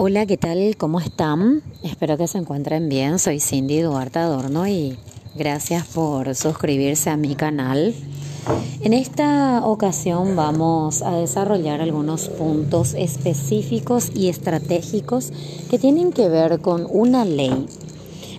[0.00, 0.76] Hola, ¿qué tal?
[0.76, 1.60] ¿Cómo están?
[1.82, 3.18] Espero que se encuentren bien.
[3.18, 4.96] Soy Cindy Duarte Adorno y
[5.34, 7.96] gracias por suscribirse a mi canal.
[8.80, 15.32] En esta ocasión vamos a desarrollar algunos puntos específicos y estratégicos
[15.68, 17.66] que tienen que ver con una ley.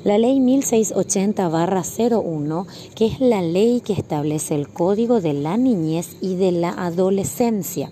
[0.05, 6.35] La ley 1680-01, que es la ley que establece el código de la niñez y
[6.35, 7.91] de la adolescencia.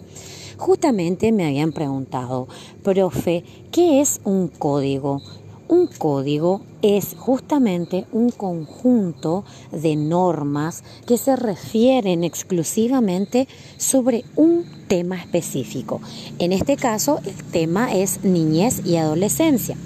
[0.57, 2.47] Justamente me habían preguntado,
[2.83, 5.21] profe, ¿qué es un código?
[5.67, 15.17] Un código es justamente un conjunto de normas que se refieren exclusivamente sobre un tema
[15.17, 16.01] específico.
[16.39, 19.77] En este caso, el tema es niñez y adolescencia.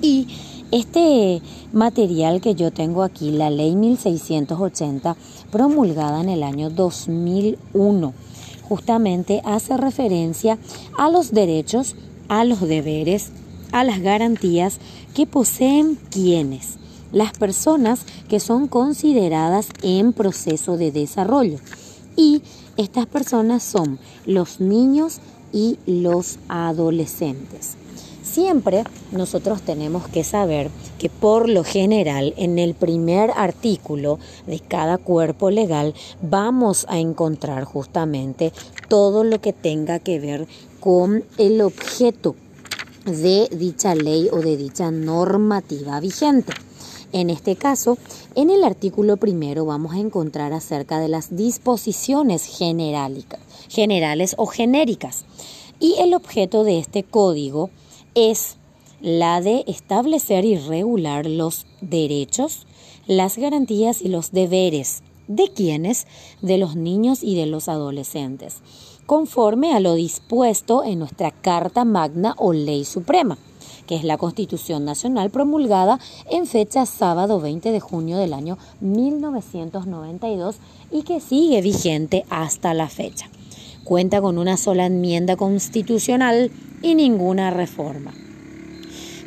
[0.00, 0.26] Y
[0.70, 1.40] este
[1.72, 5.16] material que yo tengo aquí, la ley 1680,
[5.52, 8.12] promulgada en el año 2001,
[8.68, 10.58] justamente hace referencia
[10.98, 11.96] a los derechos,
[12.28, 13.30] a los deberes,
[13.72, 14.78] a las garantías
[15.14, 16.76] que poseen quienes,
[17.12, 21.58] las personas que son consideradas en proceso de desarrollo.
[22.16, 22.42] Y
[22.76, 25.20] estas personas son los niños
[25.52, 27.76] y los adolescentes.
[28.34, 28.82] Siempre
[29.12, 30.68] nosotros tenemos que saber
[30.98, 34.18] que por lo general en el primer artículo
[34.48, 38.52] de cada cuerpo legal vamos a encontrar justamente
[38.88, 40.48] todo lo que tenga que ver
[40.80, 42.34] con el objeto
[43.04, 46.54] de dicha ley o de dicha normativa vigente.
[47.12, 47.98] En este caso,
[48.34, 55.24] en el artículo primero vamos a encontrar acerca de las disposiciones generales o genéricas.
[55.78, 57.70] Y el objeto de este código
[58.14, 58.56] es
[59.00, 62.66] la de establecer y regular los derechos,
[63.06, 66.06] las garantías y los deberes de quienes,
[66.42, 68.62] de los niños y de los adolescentes,
[69.06, 73.38] conforme a lo dispuesto en nuestra Carta Magna o Ley Suprema,
[73.86, 75.98] que es la Constitución Nacional promulgada
[76.30, 80.56] en fecha sábado 20 de junio del año 1992
[80.90, 83.28] y que sigue vigente hasta la fecha.
[83.84, 86.50] Cuenta con una sola enmienda constitucional
[86.84, 88.12] y ninguna reforma.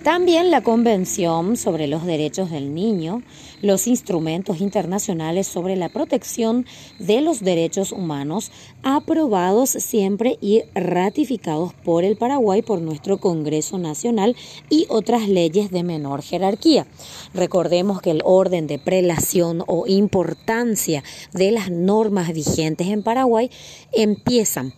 [0.03, 3.23] También la Convención sobre los Derechos del Niño,
[3.62, 6.66] los instrumentos internacionales sobre la protección
[6.97, 8.51] de los derechos humanos,
[8.84, 14.38] aprobados siempre y ratificados por el Paraguay, por nuestro Congreso Nacional
[14.69, 16.88] y otras leyes de menor jerarquía.
[17.34, 21.03] Recordemos que el orden de prelación o importancia
[21.34, 23.50] de las normas vigentes en Paraguay
[23.91, 24.73] empiezan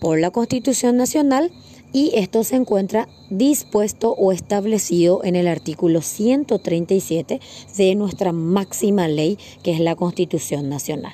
[0.00, 1.50] por la Constitución Nacional,
[1.94, 7.40] y esto se encuentra dispuesto o establecido en el artículo 137
[7.76, 11.12] de nuestra máxima ley, que es la Constitución Nacional.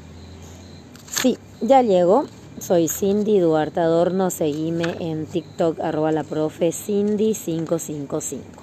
[1.10, 2.24] Sí, ya llego
[2.58, 8.62] soy Cindy Duarte Adorno, seguime en TikTok arroba la profe Cindy 555.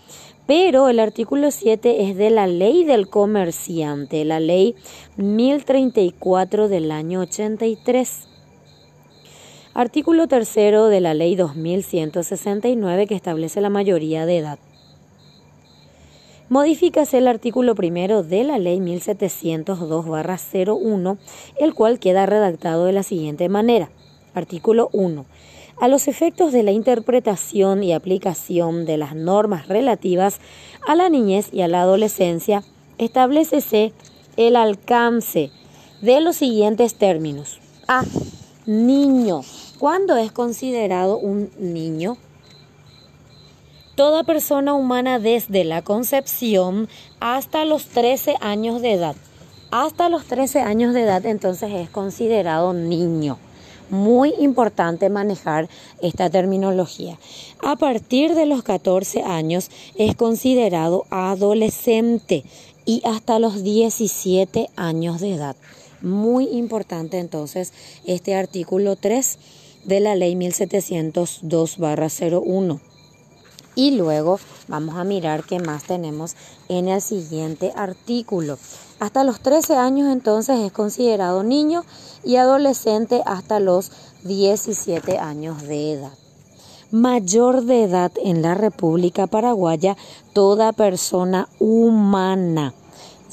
[0.45, 4.75] Pero el artículo 7 es de la ley del comerciante, la ley
[5.17, 8.29] 1034 del año 83.
[9.73, 10.55] Artículo 3
[10.89, 14.59] de la ley 2169 que establece la mayoría de edad.
[16.49, 21.17] Modifícase el artículo primero de la ley 1702-01,
[21.59, 23.89] el cual queda redactado de la siguiente manera.
[24.37, 25.25] Artículo 1.
[25.79, 30.39] A los efectos de la interpretación y aplicación de las normas relativas
[30.87, 32.63] a la niñez y a la adolescencia,
[32.99, 33.93] establecese
[34.37, 35.49] el alcance
[36.01, 37.59] de los siguientes términos.
[37.87, 38.03] A.
[38.67, 39.41] Niño.
[39.79, 42.17] ¿Cuándo es considerado un niño?
[43.95, 46.89] Toda persona humana desde la concepción
[47.19, 49.15] hasta los 13 años de edad.
[49.71, 53.39] Hasta los 13 años de edad entonces es considerado niño
[53.89, 55.67] muy importante manejar
[56.01, 57.17] esta terminología.
[57.63, 62.45] A partir de los 14 años es considerado adolescente
[62.85, 65.55] y hasta los 17 años de edad.
[66.01, 67.73] Muy importante entonces
[68.05, 69.39] este artículo 3
[69.85, 72.79] de la ley 1702-01.
[73.77, 76.35] Y luego vamos a mirar qué más tenemos
[76.68, 78.57] en el siguiente artículo.
[79.00, 81.85] Hasta los 13 años entonces es considerado niño
[82.24, 83.91] y adolescente hasta los
[84.24, 86.12] 17 años de edad.
[86.89, 89.95] Mayor de edad en la República Paraguaya,
[90.33, 92.73] toda persona humana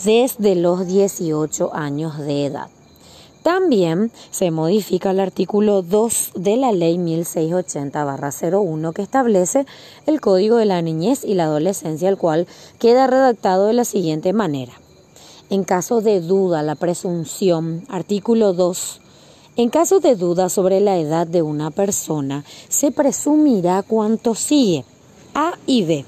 [0.04, 2.68] desde los 18 años de edad.
[3.44, 9.66] También se modifica el artículo 2 de la ley 1680-01 que establece
[10.06, 12.46] el Código de la Niñez y la Adolescencia, el cual
[12.78, 14.72] queda redactado de la siguiente manera.
[15.50, 19.02] En caso de duda, la presunción, artículo 2,
[19.56, 24.86] en caso de duda sobre la edad de una persona, se presumirá cuanto sigue.
[25.34, 26.06] A y B.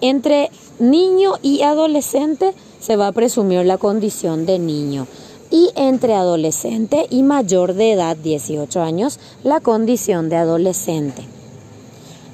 [0.00, 0.48] Entre
[0.78, 5.06] niño y adolescente se va a presumir la condición de niño
[5.50, 11.22] y entre adolescente y mayor de edad, 18 años, la condición de adolescente.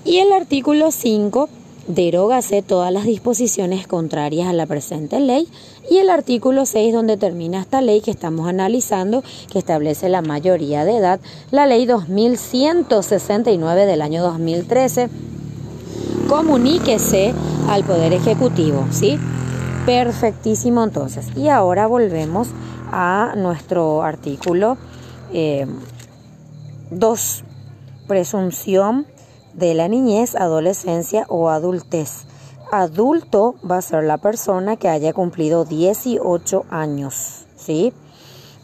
[0.05, 1.49] Y el artículo 5
[1.89, 5.49] derógase todas las disposiciones contrarias a la presente ley
[5.89, 10.85] y el artículo 6 donde termina esta ley que estamos analizando que establece la mayoría
[10.85, 11.21] de edad,
[11.51, 15.09] la ley 2169 del año 2013,
[16.29, 17.35] comuníquese
[17.69, 19.19] al Poder Ejecutivo, ¿sí?
[19.87, 21.27] Perfectísimo entonces.
[21.37, 22.49] Y ahora volvemos
[22.99, 24.79] a nuestro artículo
[25.29, 25.67] 2, eh,
[28.09, 29.07] presunción
[29.53, 32.25] de la niñez, adolescencia o adultez.
[32.73, 37.93] Adulto va a ser la persona que haya cumplido 18 años, ¿sí?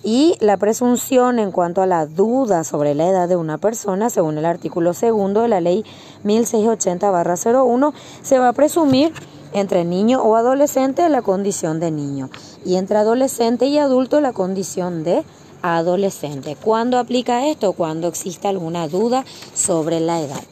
[0.02, 4.38] Y la presunción en cuanto a la duda sobre la edad de una persona, según
[4.38, 5.84] el artículo segundo de la ley
[6.24, 9.12] 1680-01, se va a presumir
[9.52, 12.30] entre niño o adolescente la condición de niño
[12.64, 15.22] y entre adolescente y adulto la condición de
[15.62, 16.56] adolescente.
[16.56, 17.72] ¿Cuándo aplica esto?
[17.72, 20.42] Cuando exista alguna duda sobre la edad.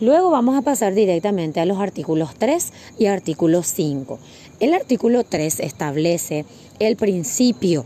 [0.00, 4.18] Luego vamos a pasar directamente a los artículos 3 y artículo 5.
[4.58, 6.44] El artículo 3 establece
[6.80, 7.84] el principio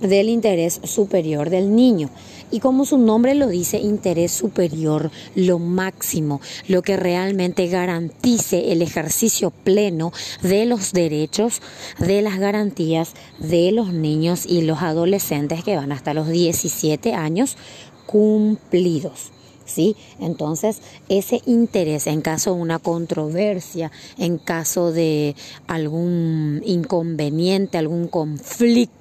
[0.00, 2.08] del interés superior del niño
[2.50, 8.82] y como su nombre lo dice, interés superior, lo máximo, lo que realmente garantice el
[8.82, 11.62] ejercicio pleno de los derechos,
[11.98, 17.56] de las garantías de los niños y los adolescentes que van hasta los 17 años
[18.06, 19.30] cumplidos.
[19.64, 19.96] ¿sí?
[20.18, 28.99] Entonces, ese interés en caso de una controversia, en caso de algún inconveniente, algún conflicto,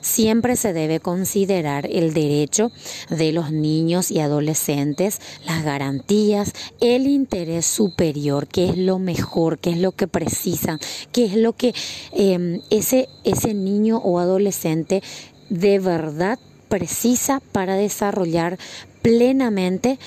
[0.00, 2.70] siempre se debe considerar el derecho
[3.10, 9.70] de los niños y adolescentes, las garantías, el interés superior, qué es lo mejor, qué
[9.70, 10.78] es lo que precisan,
[11.12, 11.74] qué es lo que
[12.12, 15.02] em, ese, ese niño o adolescente
[15.48, 16.38] de verdad
[16.68, 18.58] precisa para desarrollar
[19.06, 19.98] plenamente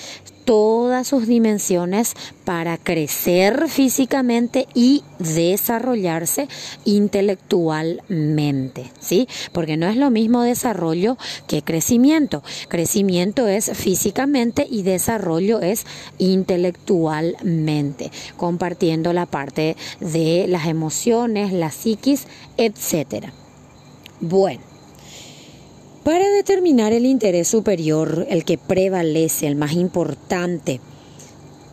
[0.43, 6.49] todas sus dimensiones para crecer físicamente y desarrollarse
[6.83, 9.29] intelectualmente, ¿sí?
[9.53, 12.43] Porque no es lo mismo desarrollo que crecimiento.
[12.67, 15.85] Crecimiento es físicamente y desarrollo es
[16.17, 22.27] intelectualmente, compartiendo la parte de las emociones, la psiquis,
[22.57, 23.31] etcétera.
[24.19, 24.68] Bueno,
[26.09, 30.81] para determinar el interés superior, el que prevalece, el más importante,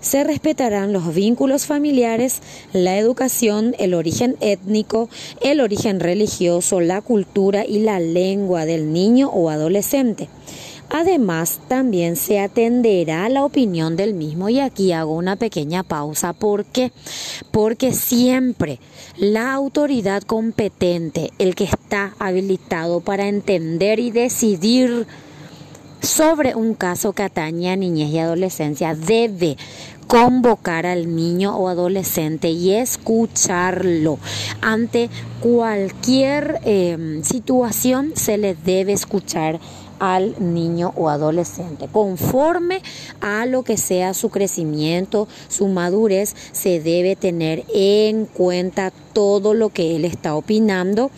[0.01, 2.43] se respetarán los vínculos familiares,
[2.75, 5.09] la educación, el origen étnico,
[5.41, 10.29] el origen religioso, la cultura y la lengua del niño o adolescente.
[10.91, 16.33] Además, también se atenderá a la opinión del mismo y aquí hago una pequeña pausa.
[16.33, 16.93] ¿Por qué?
[17.51, 18.79] Porque siempre
[19.17, 25.07] la autoridad competente, el que está habilitado para entender y decidir
[26.01, 29.57] sobre un caso que atañe a niñez y adolescencia, debe
[30.07, 34.19] convocar al niño o adolescente y escucharlo.
[34.61, 39.59] Ante cualquier eh, situación se le debe escuchar
[39.99, 41.89] al niño o adolescente.
[41.91, 42.83] Conforme
[43.21, 49.71] a lo que sea su crecimiento, su madurez, se debe tener en cuenta todo lo
[49.71, 51.11] que él está opinando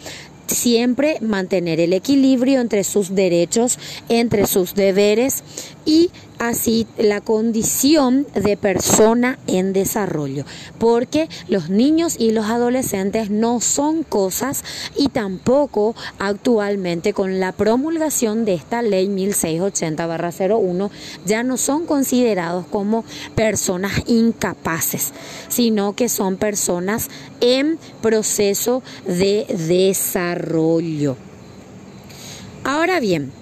[0.46, 5.44] siempre mantener el equilibrio entre sus derechos, entre sus deberes
[5.84, 10.44] y así la condición de persona en desarrollo,
[10.78, 14.64] porque los niños y los adolescentes no son cosas
[14.96, 20.90] y tampoco actualmente con la promulgación de esta ley 1680-01
[21.26, 23.04] ya no son considerados como
[23.34, 25.12] personas incapaces,
[25.48, 27.08] sino que son personas
[27.40, 31.16] en proceso de desarrollo.
[32.64, 33.32] Ahora bien,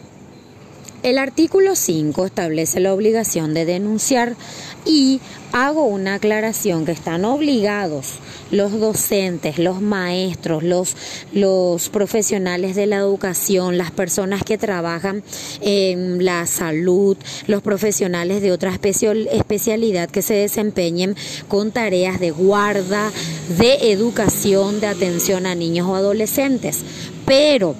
[1.02, 4.36] el artículo 5 establece la obligación de denunciar
[4.84, 5.20] y
[5.52, 8.18] hago una aclaración que están obligados
[8.50, 10.96] los docentes, los maestros, los,
[11.32, 15.22] los profesionales de la educación, las personas que trabajan
[15.60, 21.16] en la salud, los profesionales de otra especialidad que se desempeñen
[21.48, 23.10] con tareas de guarda,
[23.58, 26.84] de educación, de atención a niños o adolescentes.
[27.24, 27.74] Pero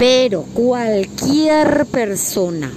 [0.00, 2.72] pero cualquier persona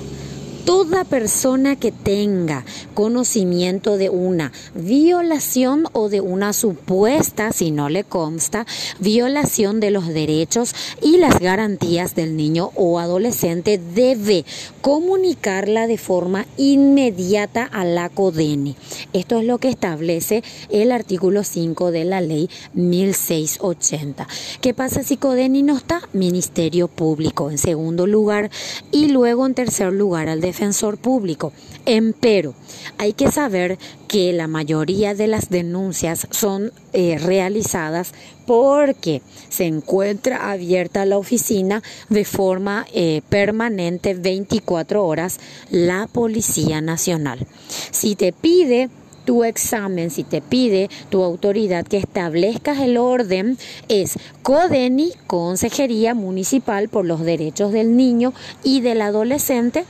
[0.66, 8.04] toda persona que tenga conocimiento de una violación o de una supuesta, si no le
[8.04, 8.66] consta,
[9.00, 14.46] violación de los derechos y las garantías del niño o adolescente debe
[14.82, 18.76] comunicarla de forma inmediata a la CODENI.
[19.14, 24.28] Esto es lo que establece el artículo 5 de la ley 1680.
[24.62, 26.02] ¿Qué pasa si CODENI no está?
[26.14, 28.50] Ministerio Público en segundo lugar
[28.92, 31.52] y luego en tercer lugar al defensor público.
[31.88, 32.54] Empero,
[33.00, 38.14] hay que saber que la mayoría de las denuncias son eh, realizadas
[38.46, 45.40] porque se encuentra abierta la oficina de forma eh, permanente 24 horas
[45.72, 47.48] la Policía Nacional.
[47.90, 48.90] Si te pide
[49.26, 53.58] tu examen, si te pide tu autoridad que establezcas el orden,
[53.88, 58.34] es CODENI, Consejería Municipal por los Derechos del Niño
[58.64, 59.86] y del Adolescente,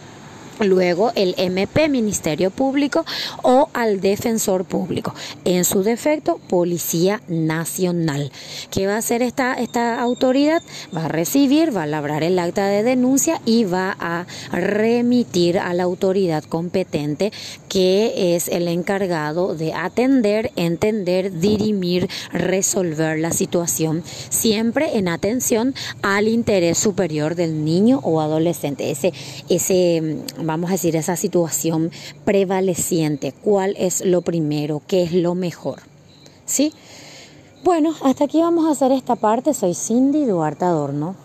[0.60, 3.06] luego el MP, Ministerio Público
[3.42, 5.14] o al Defensor Público.
[5.46, 8.32] En su defecto, Policía Nacional.
[8.70, 10.62] ¿Qué va a hacer esta, esta autoridad?
[10.96, 15.74] Va a recibir, va a labrar el acta de denuncia y va a remitir a
[15.74, 17.32] la autoridad competente
[17.74, 26.28] que es el encargado de atender, entender, dirimir, resolver la situación, siempre en atención al
[26.28, 28.92] interés superior del niño o adolescente.
[28.92, 29.12] Ese,
[29.50, 31.90] ese vamos a decir, esa situación
[32.26, 35.82] prevaleciente, cuál es lo primero, qué es lo mejor.
[36.46, 36.74] ¿Sí?
[37.64, 39.56] Bueno, hasta aquí vamos a hacer esta parte.
[39.56, 41.16] Soy Cindy Duarte Adorno.